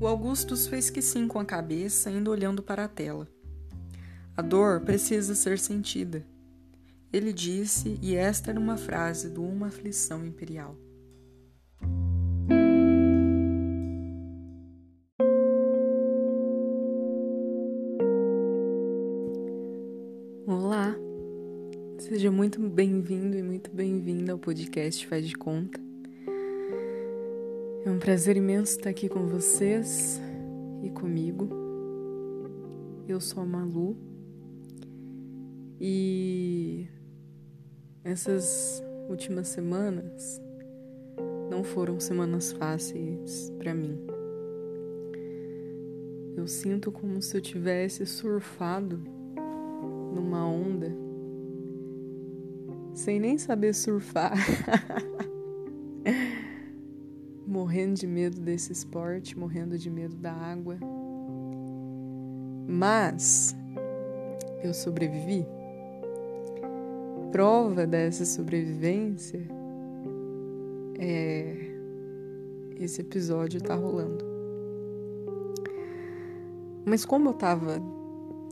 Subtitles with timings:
[0.00, 3.26] O Augustus fez que sim com a cabeça, indo olhando para a tela.
[4.36, 6.24] A dor precisa ser sentida.
[7.12, 10.76] Ele disse, e esta era uma frase do Uma Aflição Imperial.
[20.46, 20.94] Olá,
[21.98, 25.87] seja muito bem-vindo e muito bem-vinda ao podcast Faz de Conta.
[27.98, 30.20] Um prazer imenso estar aqui com vocês
[30.84, 31.48] e comigo.
[33.08, 33.96] Eu sou a Malu
[35.80, 36.86] e
[38.04, 40.40] essas últimas semanas
[41.50, 43.98] não foram semanas fáceis para mim.
[46.36, 49.02] Eu sinto como se eu tivesse surfado
[50.14, 50.94] numa onda
[52.94, 54.34] sem nem saber surfar.
[57.58, 60.78] morrendo de medo desse esporte, morrendo de medo da água.
[62.68, 63.56] Mas
[64.62, 65.44] eu sobrevivi.
[67.32, 69.40] Prova dessa sobrevivência
[71.00, 71.74] é
[72.76, 74.24] esse episódio tá rolando.
[76.86, 77.82] Mas como eu tava,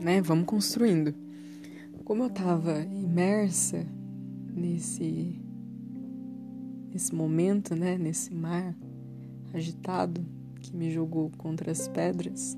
[0.03, 1.15] né, vamos construindo.
[2.05, 3.87] Como eu tava imersa
[4.53, 5.41] nesse
[6.93, 8.75] nesse momento, né, nesse mar,
[9.57, 10.25] agitado
[10.61, 12.57] que me jogou contra as pedras,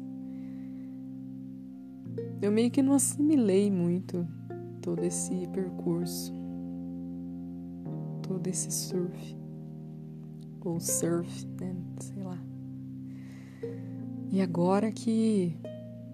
[2.40, 4.26] eu meio que não assimilei muito
[4.80, 6.32] todo esse percurso,
[8.22, 9.36] todo esse surf,
[10.64, 11.74] ou surf, né?
[12.00, 12.38] Sei lá.
[14.30, 15.56] E agora que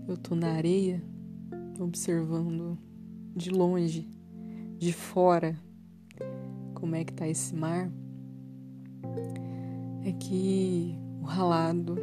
[0.07, 1.03] eu tô na areia,
[1.79, 2.79] observando
[3.35, 4.09] de longe,
[4.79, 5.59] de fora,
[6.75, 7.91] como é que tá esse mar
[10.05, 11.97] é que o ralado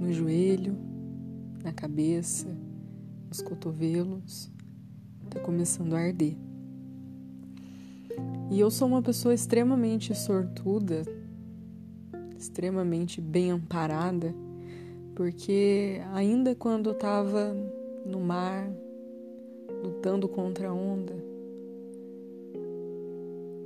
[0.00, 0.74] no joelho,
[1.62, 2.48] na cabeça,
[3.28, 4.50] nos cotovelos,
[5.24, 6.34] está começando a arder.
[8.50, 11.02] E eu sou uma pessoa extremamente sortuda,
[12.36, 14.34] extremamente bem amparada,
[15.14, 17.54] porque ainda quando eu estava
[18.04, 18.70] no mar,
[19.84, 21.14] lutando contra a onda,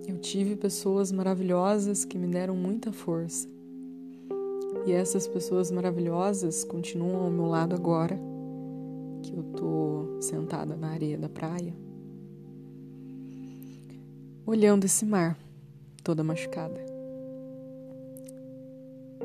[0.09, 3.56] eu tive pessoas maravilhosas que me deram muita força.
[4.87, 8.17] E essas pessoas maravilhosas continuam ao meu lado agora,
[9.21, 11.75] que eu tô sentada na areia da praia,
[14.47, 15.37] olhando esse mar,
[16.05, 16.81] toda machucada.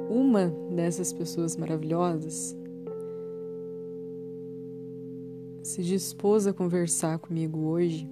[0.09, 2.57] Uma dessas pessoas maravilhosas
[5.61, 8.09] se dispôs a conversar comigo hoje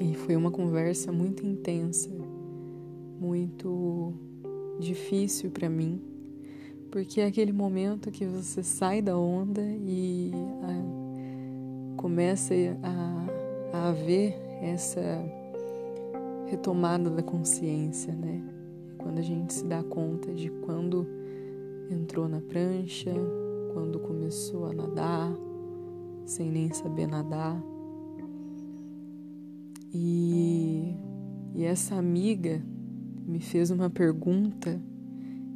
[0.00, 2.10] e foi uma conversa muito intensa,
[3.20, 4.12] muito
[4.80, 6.13] difícil para mim
[6.94, 10.30] porque é aquele momento que você sai da onda e
[10.62, 15.00] a, ah, começa a, a haver essa
[16.46, 18.40] retomada da consciência, né?
[18.96, 21.04] Quando a gente se dá conta de quando
[21.90, 23.12] entrou na prancha,
[23.72, 25.32] quando começou a nadar,
[26.24, 27.60] sem nem saber nadar.
[29.92, 30.94] E,
[31.56, 32.64] e essa amiga
[33.26, 34.80] me fez uma pergunta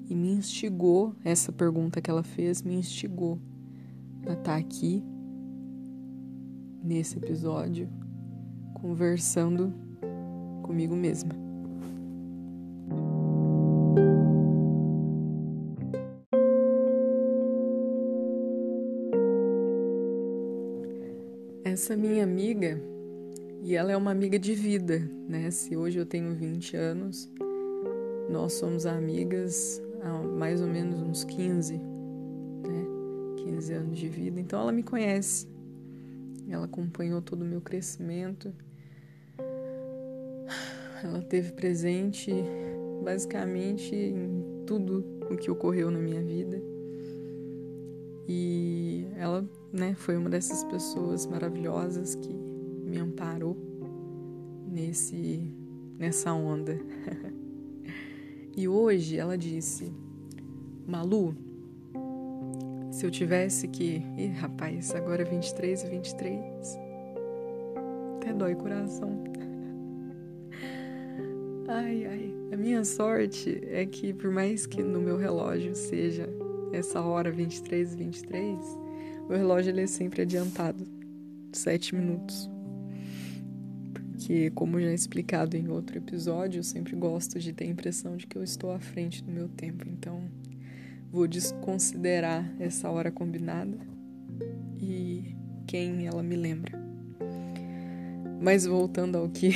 [0.08, 3.38] e me instigou, essa pergunta que ela fez me instigou
[4.26, 5.02] a estar tá aqui
[6.82, 7.88] nesse episódio
[8.74, 9.72] conversando
[10.62, 11.30] comigo mesma.
[21.64, 22.80] Essa minha amiga,
[23.62, 24.98] e ela é uma amiga de vida,
[25.28, 25.50] né?
[25.50, 27.30] Se hoje eu tenho 20 anos,
[28.28, 32.86] nós somos amigas há mais ou menos uns 15, né?
[33.44, 34.40] 15 anos de vida.
[34.40, 35.48] Então ela me conhece.
[36.48, 38.52] Ela acompanhou todo o meu crescimento.
[41.02, 42.32] Ela teve presente
[43.04, 46.60] basicamente em tudo o que ocorreu na minha vida.
[48.26, 53.56] E ela, né, foi uma dessas pessoas maravilhosas que me amparou
[54.66, 55.54] nesse
[55.98, 56.78] nessa onda.
[58.58, 59.94] E hoje ela disse:
[60.84, 61.32] Malu,
[62.90, 64.02] se eu tivesse que.
[64.16, 66.78] Ih, rapaz, agora 23 e 23.
[68.16, 69.22] Até dói coração.
[71.68, 72.34] Ai, ai.
[72.52, 76.28] A minha sorte é que, por mais que no meu relógio seja
[76.72, 78.58] essa hora 23 e 23,
[79.28, 80.84] o relógio ele é sempre adiantado.
[81.52, 82.50] Sete minutos
[84.28, 88.26] porque, como já explicado em outro episódio, eu sempre gosto de ter a impressão de
[88.26, 89.86] que eu estou à frente do meu tempo.
[89.88, 90.20] Então,
[91.10, 93.78] vou desconsiderar essa hora combinada
[94.78, 95.34] e
[95.66, 96.78] quem ela me lembra.
[98.38, 99.52] Mas voltando ao que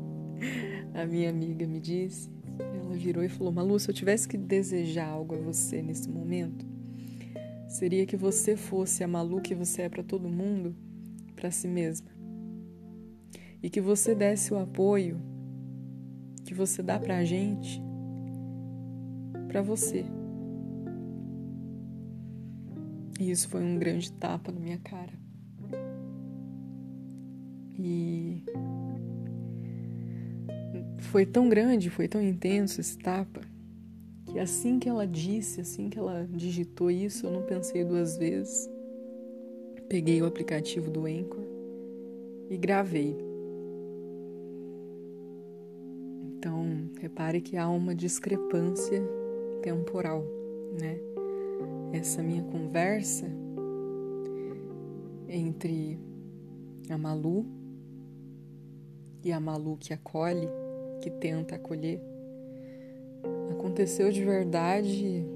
[0.94, 5.06] a minha amiga me disse, ela virou e falou: Malu, se eu tivesse que desejar
[5.06, 6.64] algo a você nesse momento,
[7.68, 10.74] seria que você fosse a Malu que você é para todo mundo,
[11.34, 12.15] para si mesma.
[13.66, 15.20] E que você desse o apoio
[16.44, 17.82] que você dá pra gente
[19.48, 20.04] para você.
[23.18, 25.12] E isso foi um grande tapa na minha cara.
[27.76, 28.44] E
[30.98, 33.40] foi tão grande, foi tão intenso esse tapa,
[34.26, 38.70] que assim que ela disse, assim que ela digitou isso, eu não pensei duas vezes.
[39.88, 41.42] Peguei o aplicativo do Anchor
[42.48, 43.25] e gravei.
[46.46, 46.64] Então,
[47.00, 49.02] repare que há uma discrepância
[49.62, 50.24] temporal,
[50.80, 50.96] né?
[51.92, 53.26] Essa minha conversa
[55.28, 55.98] entre
[56.88, 57.44] a Malu
[59.24, 60.48] e a Malu que acolhe,
[61.02, 62.00] que tenta acolher,
[63.50, 65.26] aconteceu de verdade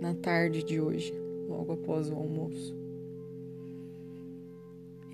[0.00, 1.14] na tarde de hoje,
[1.48, 2.76] logo após o almoço.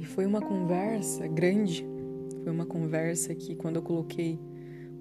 [0.00, 1.86] E foi uma conversa grande,
[2.42, 4.38] foi uma conversa que quando eu coloquei,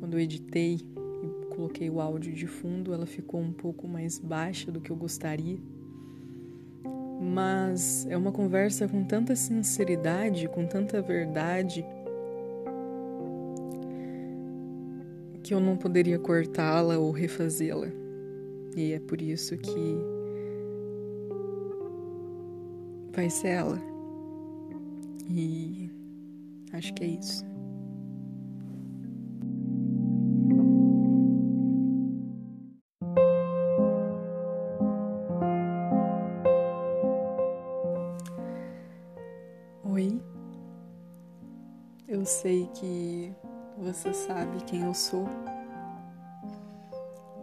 [0.03, 0.81] quando eu editei
[1.23, 4.97] e coloquei o áudio de fundo, ela ficou um pouco mais baixa do que eu
[4.97, 5.57] gostaria.
[7.21, 11.85] Mas é uma conversa com tanta sinceridade, com tanta verdade,
[15.41, 17.87] que eu não poderia cortá-la ou refazê-la.
[18.75, 19.97] E é por isso que
[23.13, 23.81] vai ser ela.
[25.29, 25.89] E
[26.73, 27.52] acho que é isso.
[42.33, 43.31] Sei que
[43.77, 45.27] você sabe quem eu sou,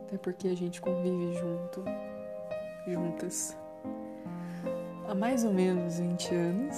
[0.03, 1.85] até porque a gente convive junto,
[2.87, 3.57] juntas,
[5.09, 6.77] há mais ou menos 20 anos.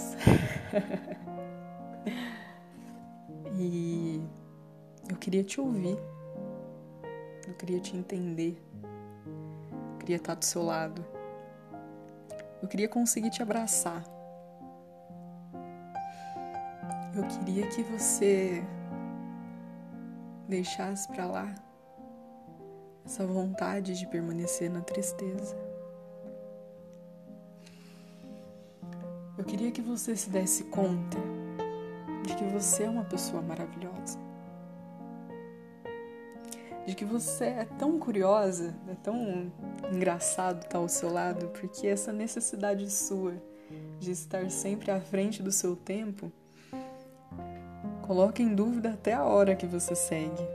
[3.56, 4.22] e
[5.08, 5.96] eu queria te ouvir,
[7.48, 11.02] eu queria te entender, eu queria estar do seu lado,
[12.62, 14.04] eu queria conseguir te abraçar.
[17.14, 18.64] Eu queria que você
[20.48, 21.54] deixasse para lá
[23.04, 25.54] essa vontade de permanecer na tristeza.
[29.36, 31.18] Eu queria que você se desse conta
[32.26, 34.18] de que você é uma pessoa maravilhosa.
[36.86, 39.52] De que você é tão curiosa, é tão
[39.92, 43.34] engraçado estar ao seu lado, porque essa necessidade sua
[44.00, 46.32] de estar sempre à frente do seu tempo
[48.12, 50.46] Coloque em dúvida até a hora que você segue.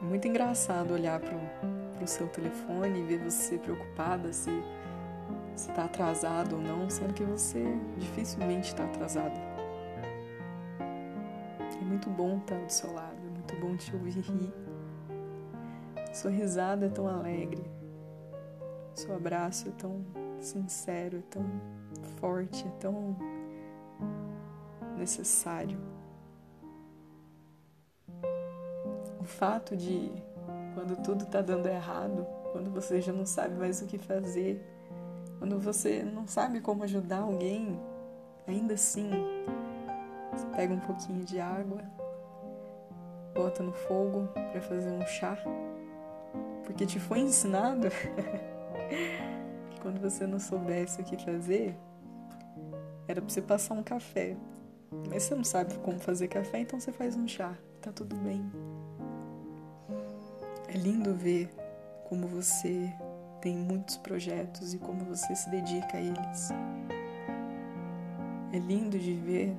[0.00, 1.36] É muito engraçado olhar para
[2.02, 4.48] o seu telefone e ver você preocupada se
[5.54, 7.62] está atrasado ou não, sendo que você
[7.98, 9.38] dificilmente está atrasado.
[10.80, 14.54] É muito bom estar do seu lado, é muito bom te ouvir rir.
[16.14, 17.70] Sua risada é tão alegre,
[18.94, 20.02] seu abraço é tão
[20.40, 21.44] sincero, é tão
[22.18, 23.14] forte, é tão
[24.96, 25.78] necessário.
[29.20, 30.12] O fato de,
[30.74, 34.64] quando tudo está dando errado, quando você já não sabe mais o que fazer,
[35.38, 37.78] quando você não sabe como ajudar alguém,
[38.46, 39.10] ainda assim,
[40.32, 41.82] você pega um pouquinho de água,
[43.34, 45.36] bota no fogo para fazer um chá,
[46.64, 47.88] porque te foi ensinado
[49.70, 51.76] que quando você não soubesse o que fazer,
[53.06, 54.36] era para você passar um café
[55.08, 57.56] mas você não sabe como fazer café, então você faz um chá.
[57.80, 58.44] Tá tudo bem.
[60.68, 61.48] É lindo ver
[62.08, 62.92] como você
[63.40, 66.48] tem muitos projetos e como você se dedica a eles.
[68.52, 69.56] É lindo de ver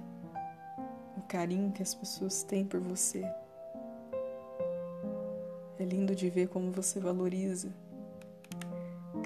[1.18, 3.24] o carinho que as pessoas têm por você.
[5.80, 7.70] É lindo de ver como você valoriza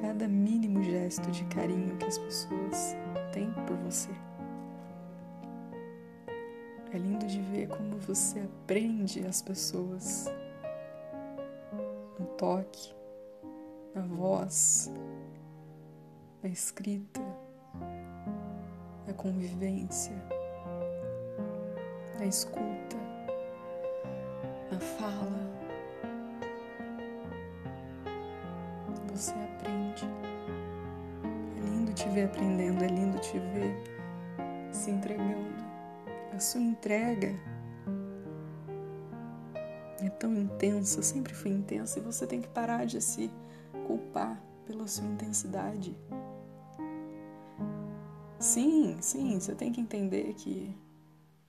[0.01, 2.95] cada mínimo gesto de carinho que as pessoas
[3.31, 4.09] têm por você.
[6.93, 10.25] É lindo de ver como você aprende as pessoas
[12.19, 12.93] no toque,
[13.95, 14.91] na voz,
[16.43, 17.21] na escrita,
[19.07, 20.15] na convivência,
[22.19, 22.97] na escuta,
[24.69, 25.51] na fala.
[29.13, 30.05] Você aprende.
[31.57, 33.75] É lindo te ver aprendendo, é lindo te ver
[34.73, 35.50] se entregando.
[36.41, 37.39] Sua entrega
[39.99, 43.31] é tão intensa, sempre foi intensa, e você tem que parar de se
[43.85, 45.95] culpar pela sua intensidade.
[48.39, 50.75] Sim, sim, você tem que entender que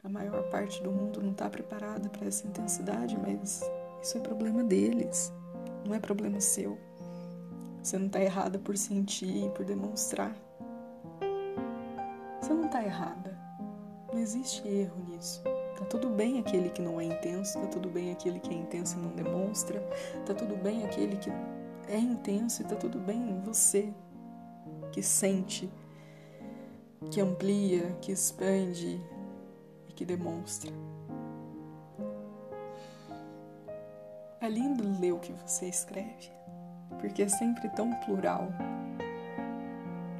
[0.05, 3.63] a maior parte do mundo não está preparada para essa intensidade, mas
[4.03, 5.33] isso é problema deles,
[5.87, 6.79] não é problema seu.
[7.83, 10.37] Você não está errada por sentir, por demonstrar.
[12.43, 13.32] Você não está errada.
[14.13, 15.43] Não existe erro nisso.
[15.79, 18.99] Tá tudo bem aquele que não é intenso, tá tudo bem aquele que é intenso
[18.99, 19.81] e não demonstra,
[20.27, 21.31] tá tudo bem aquele que
[21.89, 23.93] é intenso e tá tudo bem você
[24.93, 25.73] que sente,
[27.11, 29.01] que amplia, que expande
[29.89, 30.71] e que demonstra.
[34.41, 36.31] É lindo ler o que você escreve,
[37.01, 38.49] porque é sempre tão plural.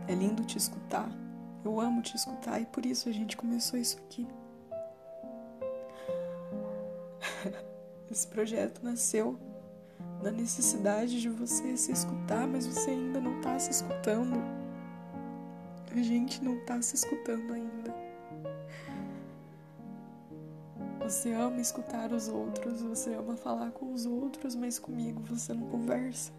[0.09, 1.22] É lindo te escutar.
[1.65, 4.27] Eu amo te escutar e por isso a gente começou isso aqui.
[8.11, 9.39] Esse projeto nasceu
[10.23, 14.37] na necessidade de você se escutar, mas você ainda não está se escutando.
[15.91, 17.95] A gente não está se escutando ainda.
[21.01, 25.69] Você ama escutar os outros, você ama falar com os outros, mas comigo você não
[25.69, 26.33] conversa.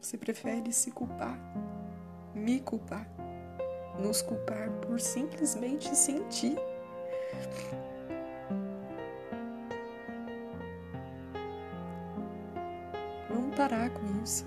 [0.00, 1.38] Você prefere se culpar,
[2.34, 3.08] me culpar,
[4.00, 6.56] nos culpar por simplesmente sentir.
[13.56, 14.44] parar com isso.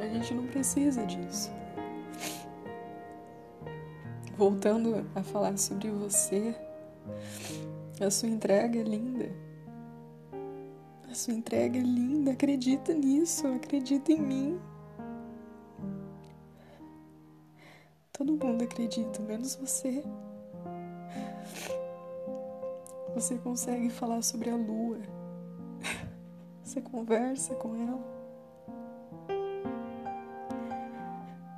[0.00, 1.50] A gente não precisa disso.
[4.36, 6.54] Voltando a falar sobre você,
[8.00, 9.30] a sua entrega é linda.
[11.10, 12.32] A sua entrega é linda.
[12.32, 14.60] Acredita nisso, acredita em mim.
[18.36, 20.02] Mundo acredita, menos você.
[23.14, 24.98] Você consegue falar sobre a lua
[26.76, 28.16] você conversa com ela.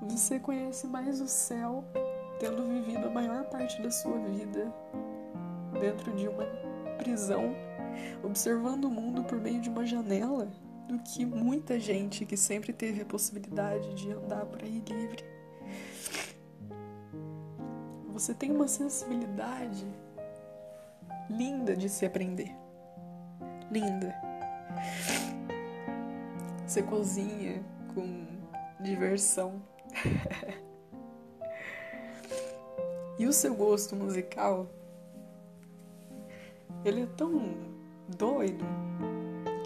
[0.03, 1.85] Você conhece mais o céu
[2.39, 4.73] tendo vivido a maior parte da sua vida
[5.81, 6.45] dentro de uma
[6.99, 7.53] prisão,
[8.23, 10.49] observando o mundo por meio de uma janela,
[10.87, 15.25] do que muita gente que sempre teve a possibilidade de andar por aí livre.
[18.19, 19.87] Você tem uma sensibilidade
[21.31, 22.53] linda de se aprender.
[23.71, 24.13] Linda.
[26.67, 27.63] Você cozinha
[27.95, 28.27] com
[28.81, 29.63] diversão.
[33.21, 34.67] e o seu gosto musical,
[36.85, 37.55] ele é tão
[38.09, 38.65] doido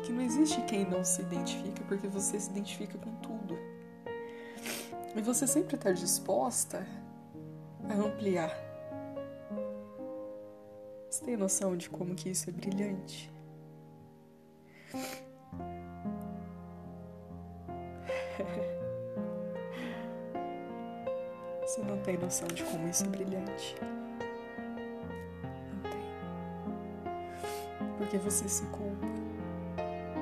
[0.04, 3.56] que não existe quem não se identifica, porque você se identifica com tudo.
[5.16, 6.86] E você sempre está disposta
[7.92, 8.56] a ampliar.
[11.10, 13.28] Você tem noção de como que isso é brilhante?
[21.62, 23.76] Você não tem noção de como isso é brilhante.
[25.72, 26.02] Não tem.
[27.98, 29.06] Porque você se culpa.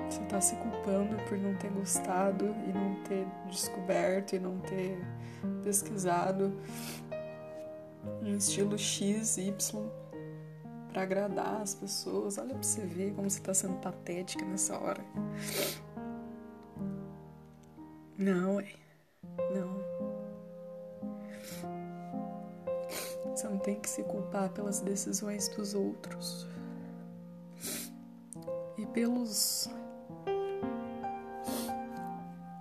[0.09, 4.99] Você tá se culpando por não ter gostado e não ter descoberto e não ter
[5.65, 6.53] pesquisado
[8.37, 9.91] estilo X, Y
[10.93, 12.39] para agradar as pessoas.
[12.39, 15.05] Olha pra você ver como você tá sendo patética nessa hora.
[18.19, 18.69] Não, é.
[19.55, 19.81] Não.
[23.35, 26.47] Você não tem que se culpar pelas decisões dos outros
[28.77, 29.71] e pelos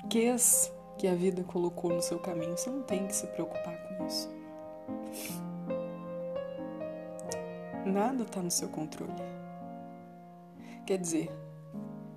[0.10, 2.56] ques que a vida colocou no seu caminho.
[2.58, 4.30] Você não tem que se preocupar com isso.
[7.90, 9.12] Nada está no seu controle.
[10.86, 11.32] Quer dizer,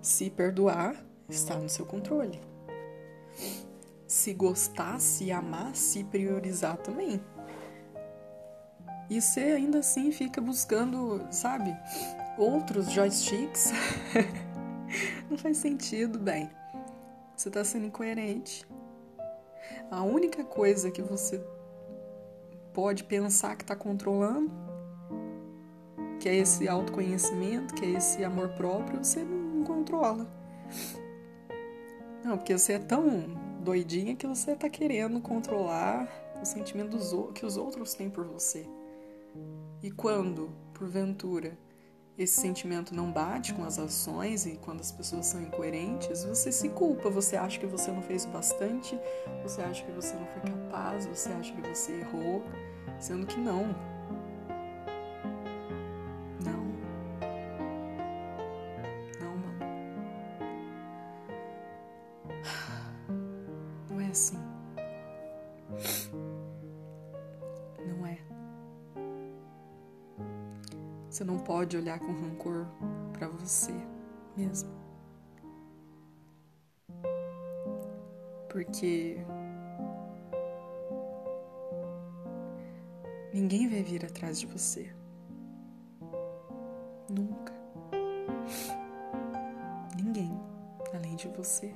[0.03, 0.95] se perdoar
[1.31, 2.39] está no seu controle.
[4.07, 7.23] Se gostar, se amar, se priorizar também.
[9.09, 11.75] E você ainda assim fica buscando, sabe,
[12.37, 13.73] outros joysticks.
[15.31, 16.51] Não faz sentido, bem.
[17.35, 18.67] Você está sendo incoerente.
[19.91, 21.43] A única coisa que você
[22.75, 24.62] pode pensar que está controlando
[26.23, 30.25] que é esse autoconhecimento, que é esse amor próprio, você não controla.
[32.23, 33.27] Não, porque você é tão
[33.61, 36.09] doidinha que você tá querendo controlar
[36.41, 36.97] o sentimento
[37.35, 38.65] que os outros têm por você.
[39.83, 41.59] E quando, porventura,
[42.17, 46.69] esse sentimento não bate com as ações e quando as pessoas são incoerentes, você se
[46.69, 48.97] culpa, você acha que você não fez bastante,
[49.43, 52.45] você acha que você não foi capaz, você acha que você errou,
[53.01, 53.41] sendo que.
[53.41, 53.75] Não.
[71.63, 72.67] Pode olhar com rancor
[73.13, 73.73] para você
[74.37, 74.69] mesmo.
[78.49, 79.17] Porque
[83.33, 84.93] ninguém vai vir atrás de você.
[87.09, 87.53] Nunca.
[89.97, 90.37] Ninguém
[90.93, 91.73] além de você.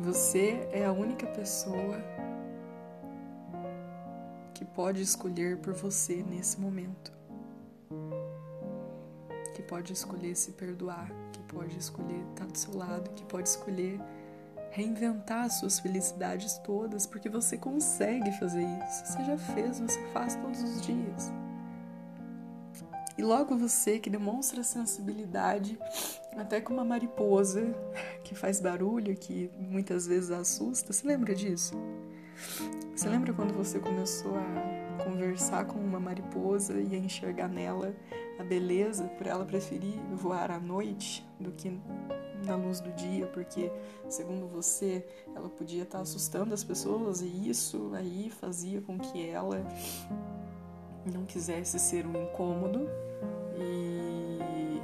[0.00, 1.96] Você é a única pessoa
[4.60, 7.10] que pode escolher por você nesse momento.
[9.54, 13.98] Que pode escolher se perdoar, que pode escolher estar do seu lado, que pode escolher
[14.70, 19.06] reinventar as suas felicidades todas, porque você consegue fazer isso.
[19.06, 21.32] Você já fez, você faz todos os dias.
[23.16, 25.78] E logo você que demonstra sensibilidade,
[26.36, 27.74] até com uma mariposa
[28.22, 31.74] que faz barulho, que muitas vezes assusta, você lembra disso?
[33.00, 37.96] Você lembra quando você começou a conversar com uma mariposa e a enxergar nela
[38.38, 41.80] a beleza, por ela preferir voar à noite do que
[42.44, 43.72] na luz do dia, porque,
[44.06, 45.02] segundo você,
[45.34, 49.64] ela podia estar assustando as pessoas e isso aí fazia com que ela
[51.10, 52.86] não quisesse ser um incômodo
[53.56, 54.78] e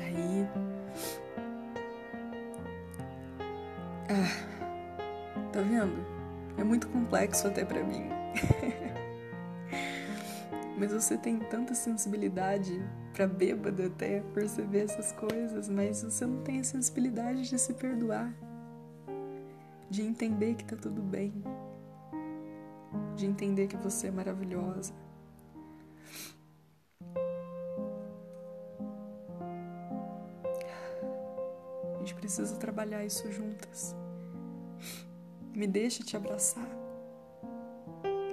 [0.00, 0.48] aí.
[4.08, 6.19] Ah, tá vendo?
[6.56, 8.08] É muito complexo até para mim.
[10.80, 16.58] mas você tem tanta sensibilidade para bêbada até perceber essas coisas, mas você não tem
[16.58, 18.34] a sensibilidade de se perdoar,
[19.90, 21.34] de entender que tá tudo bem,
[23.14, 24.94] de entender que você é maravilhosa.
[31.94, 33.94] A gente precisa trabalhar isso juntas.
[35.60, 36.66] Me deixa te abraçar.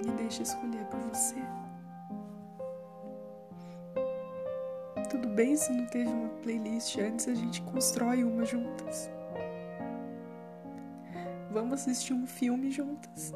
[0.02, 1.36] Me deixa escolher por você.
[5.10, 9.10] Tudo bem se não teve uma playlist antes, a gente constrói uma juntas.
[11.50, 13.34] Vamos assistir um filme juntas.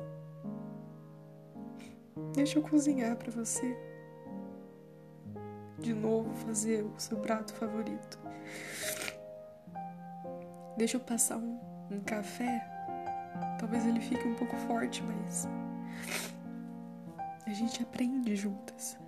[2.33, 3.77] Deixa eu cozinhar para você.
[5.79, 8.19] De novo, fazer o seu prato favorito.
[10.79, 12.72] Deixa eu passar um, um café
[13.63, 15.47] Talvez ele fique um pouco forte, mas
[17.47, 18.99] a gente aprende juntas.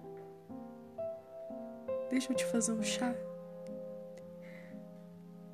[2.08, 3.12] Deixa eu te fazer um chá.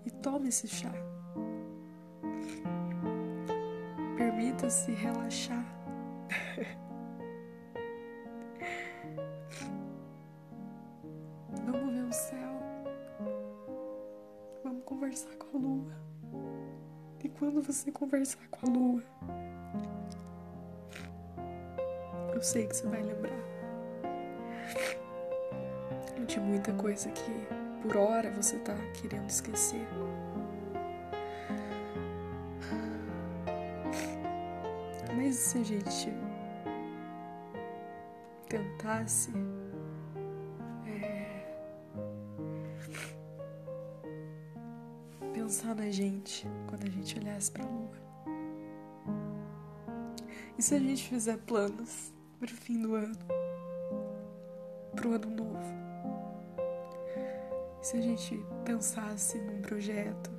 [0.04, 0.92] E tome esse chá.
[4.18, 5.64] Permita-se relaxar.
[11.64, 12.60] Vamos ver o céu.
[14.62, 16.00] Vamos conversar com a lua.
[17.22, 18.89] E quando você conversar com a lua,
[22.40, 23.38] eu sei que você vai lembrar
[26.26, 27.46] de muita coisa que
[27.82, 29.86] por hora você tá querendo esquecer.
[35.14, 36.10] Mas se a gente
[38.48, 39.30] tentasse
[45.34, 48.00] pensar na gente quando a gente olhasse para a lua.
[50.56, 53.14] E se a gente fizer planos para o fim do ano,
[54.96, 55.60] para o ano novo?
[57.82, 60.30] Se a gente pensasse num projeto?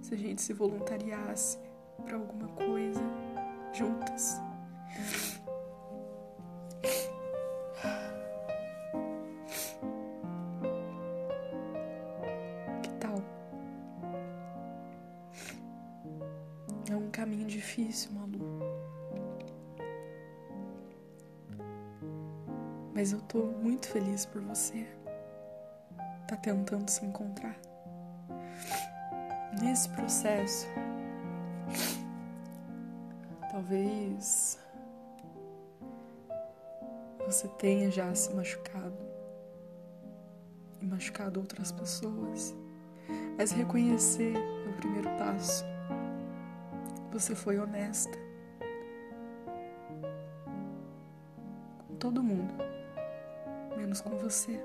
[0.00, 1.56] Se a gente se voluntariasse
[2.04, 3.00] para alguma coisa
[3.72, 4.40] juntas?
[23.92, 24.86] Feliz por você.
[26.26, 27.54] Tá tentando se encontrar.
[29.60, 30.66] Nesse processo,
[33.50, 34.58] talvez
[37.26, 38.96] você tenha já se machucado
[40.80, 42.54] e machucado outras pessoas.
[43.36, 45.64] Mas reconhecer é o primeiro passo.
[47.12, 48.22] Você foi honesta.
[52.02, 52.52] todo mundo,
[53.92, 54.58] menos com você.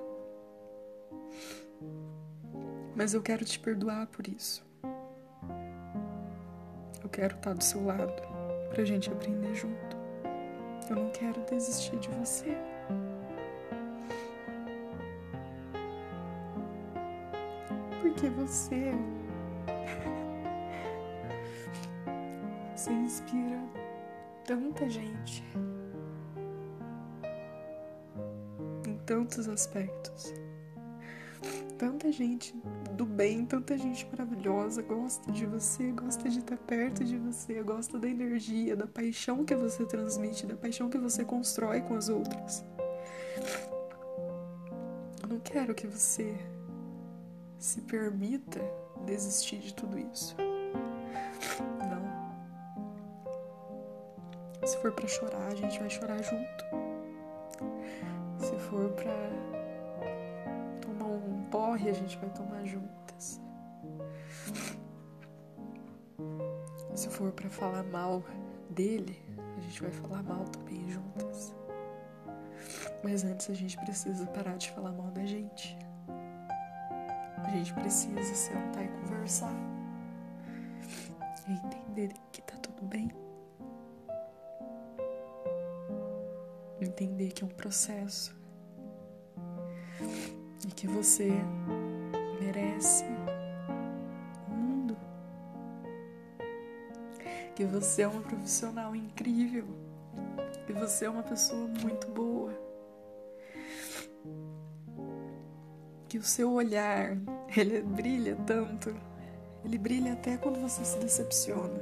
[2.95, 4.65] Mas eu quero te perdoar por isso.
[7.03, 8.21] Eu quero estar do seu lado
[8.69, 9.97] pra gente aprender junto.
[10.89, 12.57] Eu não quero desistir de você.
[18.01, 18.91] Porque você.
[22.75, 23.59] Você inspira
[24.45, 25.43] tanta gente.
[29.07, 30.33] Tantos aspectos.
[31.77, 32.53] Tanta gente
[32.93, 37.97] do bem, tanta gente maravilhosa gosta de você, gosta de estar perto de você, gosta
[37.97, 42.65] da energia, da paixão que você transmite, da paixão que você constrói com as outras.
[45.23, 46.35] Eu não quero que você
[47.57, 48.59] se permita
[49.05, 50.35] desistir de tudo isso.
[51.79, 52.27] Não.
[54.67, 56.86] Se for para chorar, a gente vai chorar junto.
[61.77, 63.39] Porre, a gente vai tomar juntas.
[66.95, 68.23] Se for para falar mal
[68.71, 69.21] dele,
[69.55, 71.55] a gente vai falar mal também juntas.
[73.03, 75.77] Mas antes a gente precisa parar de falar mal da gente.
[77.43, 79.53] A gente precisa sentar e conversar.
[81.47, 83.09] E entender que tá tudo bem.
[86.81, 88.36] Entender que é um processo.
[90.77, 91.31] Que você
[92.39, 93.03] merece
[94.47, 94.95] o mundo.
[97.55, 99.65] Que você é uma profissional incrível.
[100.67, 102.53] Que você é uma pessoa muito boa.
[106.07, 107.17] Que o seu olhar
[107.57, 108.95] ele brilha tanto.
[109.65, 111.79] Ele brilha até quando você se decepciona.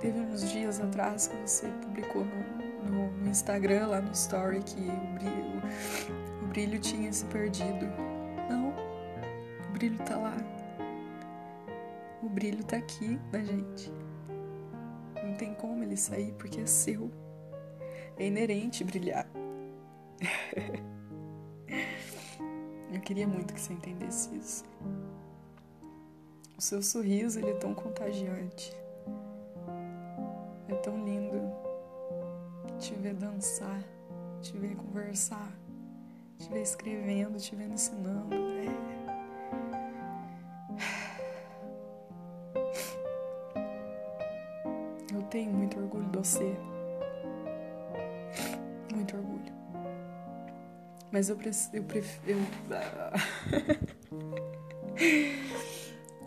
[0.00, 4.80] Teve uns dias atrás que você publicou no, no, no Instagram, lá no Story, que
[4.80, 5.62] o brilho,
[6.42, 7.86] o brilho tinha se perdido.
[8.48, 8.70] Não,
[9.68, 10.36] o brilho tá lá.
[12.22, 13.92] O brilho tá aqui na gente.
[15.24, 17.10] Não tem como ele sair porque é seu.
[18.16, 19.28] É inerente brilhar.
[22.92, 24.64] Eu queria muito que você entendesse isso.
[26.56, 28.72] O seu sorriso ele é tão contagiante.
[32.86, 33.82] Te ver dançar,
[34.40, 35.52] te ver conversar,
[36.38, 38.32] te ver escrevendo, te ver ensinando.
[38.32, 38.66] É...
[45.12, 46.56] Eu tenho muito orgulho de você.
[48.94, 49.52] Muito orgulho.
[51.10, 51.74] Mas eu preciso.
[51.74, 52.38] Eu, prefiro,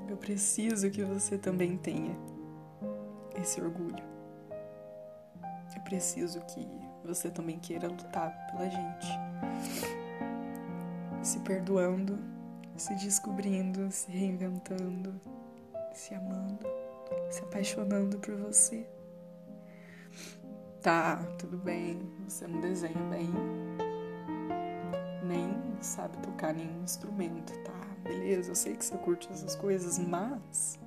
[0.10, 2.17] eu preciso que você também tenha
[3.41, 4.09] esse orgulho.
[5.89, 6.69] Preciso que
[7.04, 9.08] você também queira lutar pela gente.
[11.23, 12.19] Se perdoando,
[12.78, 15.19] se descobrindo, se reinventando,
[15.91, 16.63] se amando,
[17.32, 18.88] se apaixonando por você.
[20.80, 23.28] Tá, tudo bem, você não desenha bem,
[25.23, 27.73] nem sabe tocar nenhum instrumento, tá?
[28.04, 30.78] Beleza, eu sei que você curte essas coisas, mas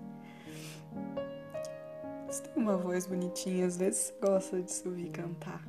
[2.33, 5.63] você tem uma voz bonitinha, às vezes você gosta de se ouvir cantar.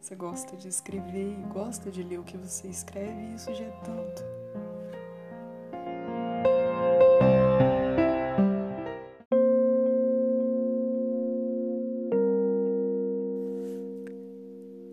[0.00, 3.64] Você gosta de escrever e gosta de ler o que você escreve, e isso já
[3.64, 4.24] é tanto.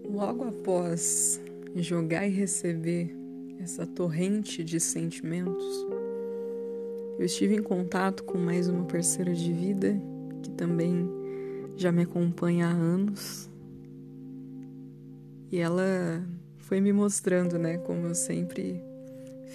[0.07, 1.41] Logo após
[1.75, 3.15] jogar e receber
[3.59, 5.87] essa torrente de sentimentos,
[7.17, 9.99] eu estive em contato com mais uma parceira de vida
[10.41, 11.09] que também
[11.77, 13.49] já me acompanha há anos.
[15.51, 16.23] E ela
[16.57, 18.81] foi me mostrando, né, como eu sempre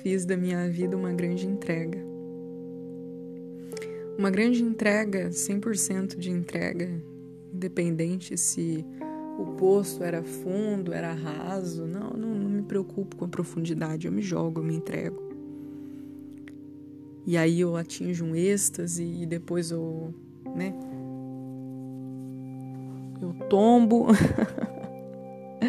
[0.02, 1.98] fiz da minha vida uma grande entrega.
[4.16, 6.88] Uma grande entrega, 100% de entrega,
[7.52, 8.84] independente se
[9.38, 11.86] o poço era fundo, era raso.
[11.86, 14.06] Não, não, não me preocupo com a profundidade.
[14.06, 15.29] Eu me jogo, eu me entrego.
[17.30, 20.12] E aí eu atinjo um êxtase e depois eu,
[20.52, 20.74] né?
[23.22, 24.08] Eu tombo.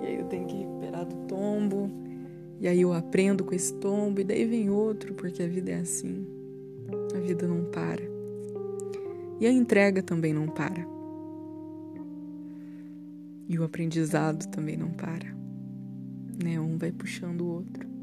[0.00, 1.90] e aí eu tenho que recuperar do tombo.
[2.60, 5.80] E aí eu aprendo com esse tombo e daí vem outro, porque a vida é
[5.80, 6.24] assim.
[7.12, 8.04] A vida não para.
[9.40, 10.86] E a entrega também não para.
[13.48, 15.34] E o aprendizado também não para.
[16.40, 16.60] Né?
[16.60, 17.93] Um vai puxando o outro.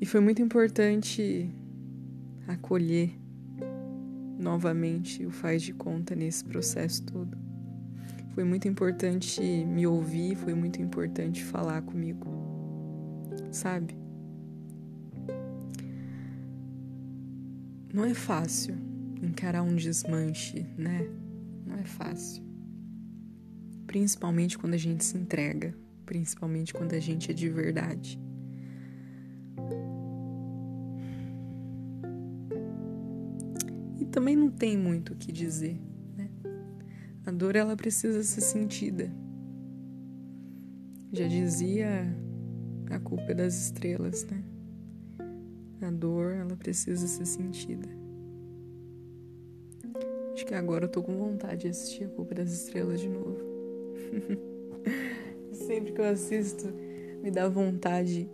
[0.00, 1.50] E foi muito importante
[2.46, 3.10] acolher
[4.38, 7.36] novamente o faz de conta nesse processo todo.
[8.34, 12.26] Foi muito importante me ouvir, foi muito importante falar comigo.
[13.50, 13.96] Sabe?
[17.92, 18.76] Não é fácil
[19.22, 21.08] encarar um desmanche, né?
[21.64, 22.44] Não é fácil.
[23.86, 28.20] Principalmente quando a gente se entrega, principalmente quando a gente é de verdade.
[34.26, 35.78] Também não tem muito o que dizer.
[37.24, 39.08] A dor ela precisa ser sentida.
[41.12, 42.12] Já dizia
[42.90, 44.42] a culpa é das estrelas, né?
[45.80, 47.88] A dor ela precisa ser sentida.
[50.32, 53.38] Acho que agora eu tô com vontade de assistir a culpa das estrelas de novo.
[55.54, 56.66] Sempre que eu assisto,
[57.22, 58.28] me dá vontade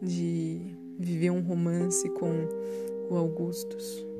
[0.00, 2.48] de viver um romance com
[3.10, 4.13] o Augustus.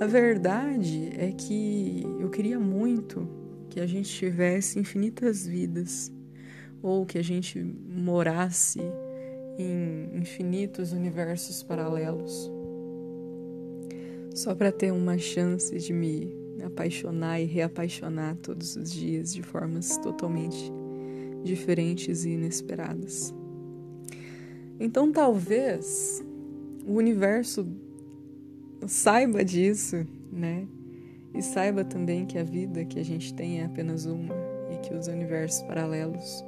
[0.00, 3.28] A verdade é que eu queria muito
[3.70, 6.12] que a gente tivesse infinitas vidas
[6.82, 8.80] ou que a gente morasse
[9.56, 12.50] em infinitos universos paralelos
[14.34, 19.96] só para ter uma chance de me apaixonar e reapaixonar todos os dias de formas
[19.98, 20.72] totalmente
[21.44, 23.32] diferentes e inesperadas.
[24.80, 26.24] Então, talvez
[26.84, 27.64] o universo
[28.88, 30.66] saiba disso, né?
[31.34, 34.34] E saiba também que a vida que a gente tem é apenas uma
[34.70, 36.44] e que os universos paralelos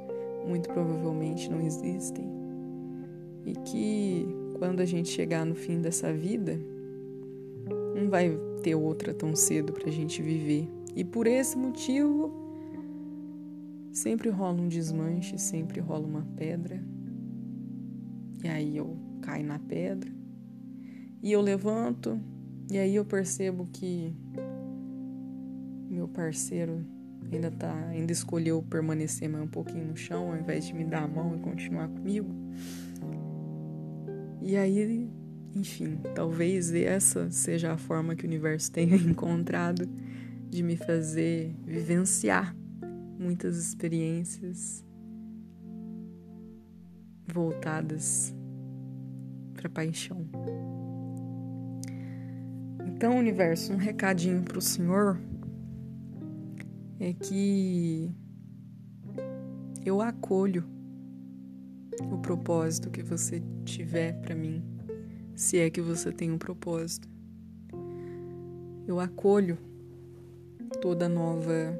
[0.47, 2.25] muito provavelmente não existem.
[3.45, 6.59] E que quando a gente chegar no fim dessa vida,
[7.95, 10.69] não vai ter outra tão cedo para a gente viver.
[10.95, 12.31] E por esse motivo,
[13.91, 16.81] sempre rola um desmanche, sempre rola uma pedra.
[18.43, 20.16] E aí eu caio na pedra
[21.21, 22.19] e eu levanto,
[22.69, 24.15] e aí eu percebo que
[25.89, 26.85] meu parceiro
[27.31, 31.03] ainda tá, ainda escolheu permanecer mais um pouquinho no chão ao invés de me dar
[31.03, 32.29] a mão e continuar comigo.
[34.41, 35.09] E aí,
[35.55, 39.89] enfim, talvez essa seja a forma que o universo tenha encontrado
[40.49, 42.55] de me fazer vivenciar
[43.19, 44.85] muitas experiências
[47.27, 48.33] voltadas
[49.53, 50.25] para paixão.
[52.97, 55.21] Então, universo, um recadinho para o Senhor
[56.99, 58.11] é que
[59.85, 60.65] eu acolho
[62.11, 64.63] o propósito que você tiver para mim,
[65.35, 67.07] se é que você tem um propósito.
[68.87, 69.59] Eu acolho
[70.81, 71.79] toda nova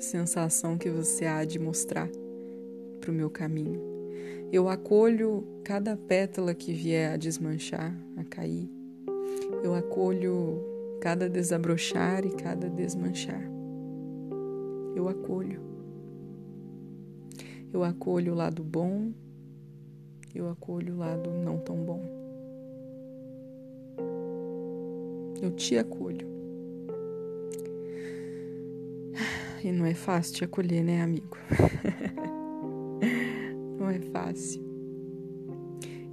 [0.00, 2.08] sensação que você há de mostrar
[3.00, 3.80] para o meu caminho.
[4.50, 8.75] Eu acolho cada pétala que vier a desmanchar, a cair.
[9.62, 10.62] Eu acolho
[11.00, 13.42] cada desabrochar e cada desmanchar.
[14.94, 15.60] Eu acolho.
[17.72, 19.12] Eu acolho o lado bom,
[20.34, 22.02] eu acolho o lado não tão bom.
[25.42, 26.26] Eu te acolho.
[29.62, 31.36] E não é fácil te acolher, né, amigo?
[33.78, 34.65] não é fácil.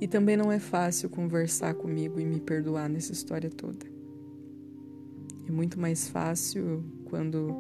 [0.02, 3.86] E também não é fácil conversar comigo e me perdoar nessa história toda.
[5.48, 7.56] É muito mais fácil quando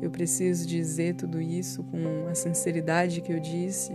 [0.00, 3.92] eu preciso dizer tudo isso com a sinceridade que eu disse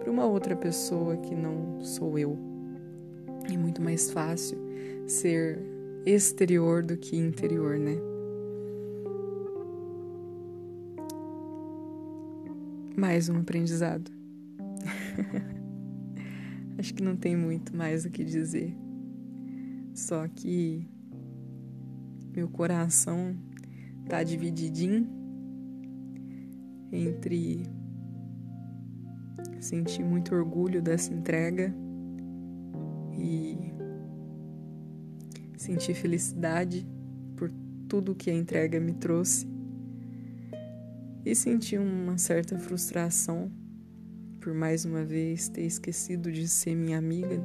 [0.00, 2.38] para uma outra pessoa que não sou eu.
[3.52, 4.58] É muito mais fácil
[5.06, 5.58] ser
[6.06, 7.96] exterior do que interior, né?
[12.96, 14.10] Mais um aprendizado.
[16.78, 18.76] Acho que não tem muito mais o que dizer.
[19.94, 20.88] Só que
[22.34, 23.36] meu coração
[24.08, 25.08] tá divididinho
[26.90, 27.62] entre
[29.60, 31.74] sentir muito orgulho dessa entrega
[33.16, 33.56] e
[35.56, 36.86] sentir felicidade
[37.36, 37.50] por
[37.88, 39.48] tudo que a entrega me trouxe
[41.24, 43.50] e sentir uma certa frustração
[44.44, 47.42] por mais uma vez ter esquecido de ser minha amiga,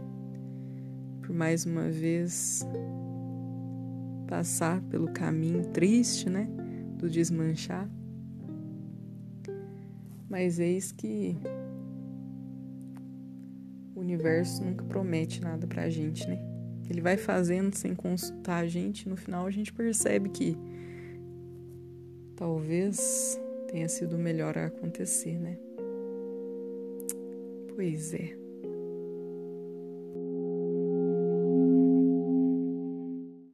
[1.22, 2.68] por mais uma vez
[4.28, 6.46] passar pelo caminho triste, né,
[6.98, 7.90] do desmanchar.
[10.30, 11.38] Mas eis que
[13.96, 16.38] o universo nunca promete nada pra gente, né?
[16.90, 20.58] Ele vai fazendo sem consultar a gente, no final a gente percebe que
[22.36, 25.69] talvez tenha sido melhor a acontecer, né?
[27.80, 28.39] Pois é.